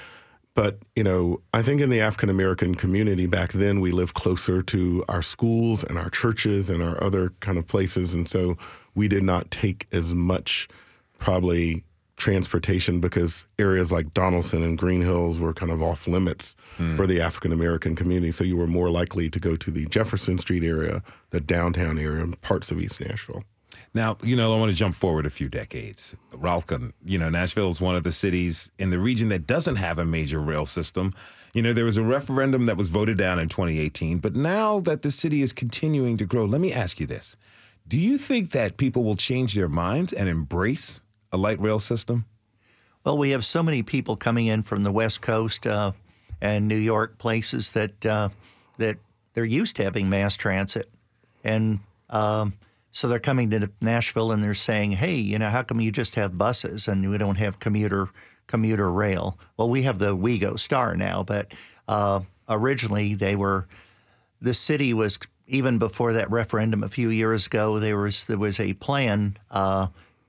[0.60, 4.62] But, you know, I think in the African American community back then, we lived closer
[4.64, 8.14] to our schools and our churches and our other kind of places.
[8.14, 8.58] And so
[8.94, 10.68] we did not take as much,
[11.18, 11.86] probably,
[12.18, 16.94] transportation because areas like Donelson and Green Hills were kind of off limits hmm.
[16.94, 18.34] for the African American community.
[18.34, 22.22] So you were more likely to go to the Jefferson Street area, the downtown area,
[22.22, 23.46] and parts of East Nashville.
[23.94, 26.16] Now, you know, I want to jump forward a few decades.
[26.34, 29.98] Ralcon, you know, Nashville is one of the cities in the region that doesn't have
[29.98, 31.14] a major rail system.
[31.54, 35.02] You know, there was a referendum that was voted down in 2018, but now that
[35.02, 37.36] the city is continuing to grow, let me ask you this.
[37.88, 42.26] Do you think that people will change their minds and embrace a light rail system?
[43.04, 45.94] Well, we have so many people coming in from the West Coast uh,
[46.40, 48.30] and New York places that uh,
[48.78, 48.98] that
[49.34, 50.88] they're used to having mass transit,
[51.44, 51.80] and
[52.10, 52.54] um,
[52.92, 56.16] so they're coming to Nashville and they're saying, "Hey, you know, how come you just
[56.16, 58.10] have buses and we don't have commuter
[58.48, 61.54] commuter rail?" Well, we have the WeGo Star now, but
[61.88, 63.68] uh, originally they were
[64.42, 67.80] the city was even before that referendum a few years ago.
[67.80, 69.88] There was there was a plan uh,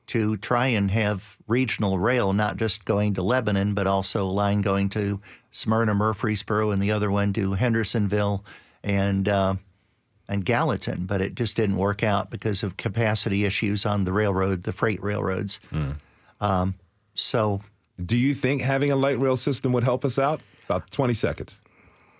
[0.09, 4.61] to try and have regional rail, not just going to Lebanon, but also a line
[4.61, 8.45] going to Smyrna, Murfreesboro, and the other one to Hendersonville
[8.83, 9.55] and uh,
[10.31, 11.05] and Gallatin.
[11.05, 15.03] But it just didn't work out because of capacity issues on the railroad, the freight
[15.03, 15.61] railroads.
[16.41, 16.75] Um,
[17.15, 17.61] so
[18.05, 20.41] Do you think having a light rail system would help us out?
[20.67, 21.61] About 20 seconds.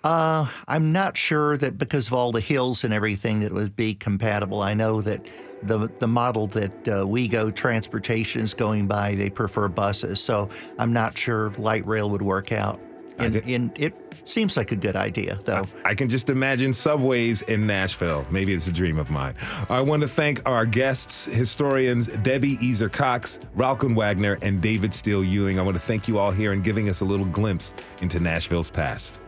[0.03, 3.77] Uh, I'm not sure that because of all the hills and everything that it would
[3.77, 4.61] be compatible.
[4.63, 5.27] I know that
[5.63, 10.21] the the model that uh, WeGo Transportation is going by, they prefer buses.
[10.21, 10.49] So
[10.79, 12.81] I'm not sure light rail would work out.
[13.21, 13.55] And, Okay.
[13.55, 13.95] and it
[14.25, 15.65] seems like a good idea, though.
[15.85, 18.27] I can just imagine subways in Nashville.
[18.31, 19.35] Maybe it's a dream of mine.
[19.69, 25.25] I want to thank our guests, historians Debie Oeser Cox, Ralcon Wagner, and David Steele
[25.25, 25.59] Ewing.
[25.59, 28.71] I want to thank you all here and giving us a little glimpse into Nashville's
[28.71, 29.21] past.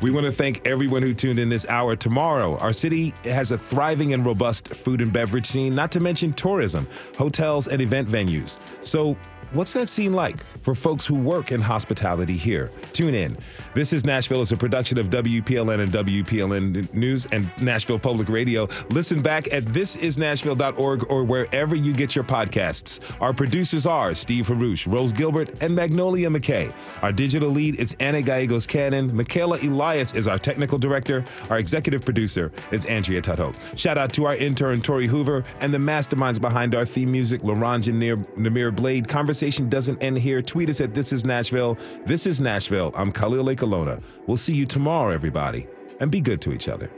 [0.00, 1.94] We want to thank everyone who tuned in this hour.
[1.96, 6.32] Tomorrow, our city has a thriving and robust food and beverage scene, not to mention
[6.32, 8.58] tourism, hotels, and event venues.
[8.80, 9.16] So,
[9.56, 12.70] what's that scene like for folks who work in hospitality here?
[12.92, 13.36] Tune in.
[13.74, 18.68] This is Nashville is a production of WPLN and WPLN News and Nashville Public Radio.
[18.90, 23.00] Listen back at thisisnashville.org or wherever you get your podcasts.
[23.20, 26.72] Our producers are Steve Haruch, Rose Gilbert, and Magnolia McKay.
[27.02, 29.16] Our digital lead is Anna Gallegos Cannon.
[29.16, 31.24] Michaela Elias is our technical director.
[31.50, 33.54] Our executive producer is Andrea Tudhope.
[33.78, 37.84] Shout out to our intern, Tori Hoover, and the masterminds behind our theme music, Laurent
[37.84, 39.08] Namir Blade.
[39.08, 40.42] Conversation doesn't end here.
[40.42, 41.78] Tweet us at This Is Nashville.
[42.04, 42.92] This is Nashville.
[42.96, 44.02] I'm Khalil Ekulona.
[44.26, 45.66] We'll see you tomorrow, everybody,
[46.00, 46.90] and be good to each other.